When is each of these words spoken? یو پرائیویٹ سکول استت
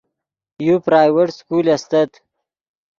یو 0.67 0.75
پرائیویٹ 0.85 1.29
سکول 1.37 1.65
استت 1.75 2.11